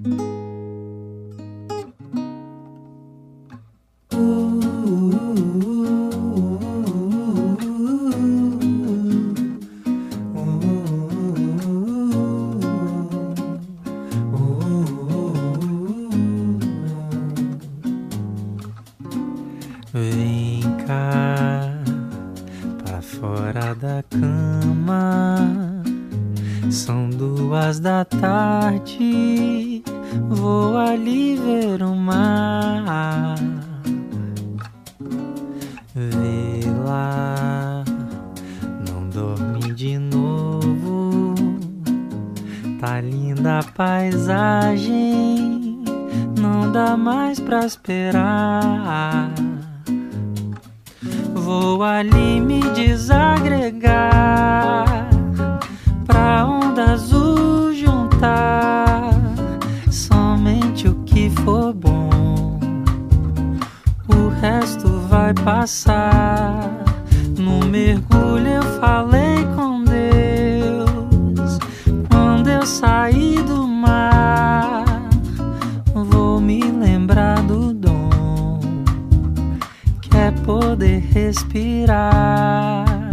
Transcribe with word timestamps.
Vem 0.00 0.14
cá 20.86 21.76
pra 22.84 23.02
fora 23.02 23.74
da 23.74 24.04
cama. 24.04 25.82
São 26.70 27.10
duas 27.10 27.80
da 27.80 28.04
tarde. 28.04 29.67
Vou 30.28 30.76
ali 30.76 31.36
ver 31.36 31.82
o 31.82 31.94
mar. 31.94 33.36
Vê 35.94 36.60
lá, 36.84 37.84
não 38.88 39.08
dorme 39.08 39.72
de 39.74 39.98
novo. 39.98 41.34
Tá 42.80 43.00
linda 43.00 43.58
a 43.58 43.62
paisagem. 43.62 45.18
Não 46.40 46.70
dá 46.70 46.96
mais 46.96 47.40
pra 47.40 47.66
esperar. 47.66 49.30
Vou 51.34 51.82
ali 51.82 52.40
me 52.40 52.60
desagregar 52.74 53.27
resto 64.48 64.88
vai 65.10 65.34
passar. 65.34 66.70
No 67.38 67.66
mergulho 67.66 68.48
eu 68.48 68.62
falei 68.80 69.44
com 69.54 69.84
Deus 69.84 71.58
quando 72.10 72.48
eu 72.48 72.64
saí 72.64 73.36
do 73.42 73.68
mar. 73.68 74.84
Vou 75.94 76.40
me 76.40 76.62
lembrar 76.62 77.42
do 77.42 77.74
dom 77.74 78.58
que 80.00 80.16
é 80.16 80.30
poder 80.30 81.00
respirar. 81.12 83.07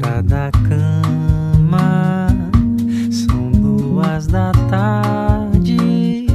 Fora 0.00 0.22
da 0.22 0.50
cama. 0.68 2.28
São 3.10 3.50
duas 3.52 4.26
da 4.26 4.50
tarde. 4.68 6.26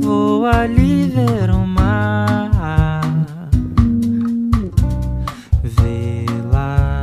Vou 0.00 0.46
ali 0.46 1.08
ver 1.08 1.50
o 1.50 1.66
mar. 1.66 3.00
Vê 5.62 6.26
lá, 6.52 7.00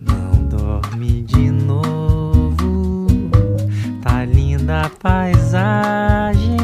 não 0.00 0.46
dorme 0.48 1.22
de 1.22 1.50
novo. 1.50 3.06
Tá 4.02 4.24
linda 4.24 4.82
a 4.82 4.90
paisagem. 4.90 6.58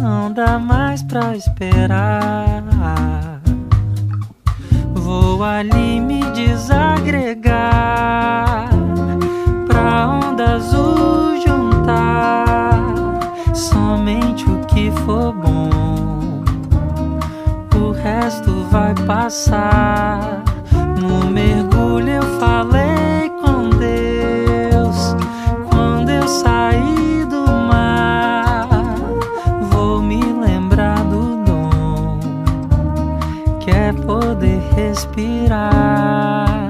Não 0.00 0.32
dá 0.32 0.58
mais 0.58 1.02
pra 1.02 1.36
esperar. 1.36 2.67
Vou 5.38 5.46
ali 5.46 6.00
me 6.00 6.20
desagregar 6.32 7.60
pra 9.68 10.08
onda 10.08 10.56
azul 10.56 11.40
juntar 11.40 12.74
somente 13.54 14.44
o 14.50 14.58
que 14.66 14.90
for 14.90 15.32
bom. 15.32 16.42
O 17.72 17.92
resto 17.92 18.66
vai 18.68 18.92
passar. 19.06 20.42
Do 33.68 33.74
dom 33.74 33.74
que 33.74 33.76
é 33.76 33.92
poder 33.92 34.60
respirar. 34.74 36.67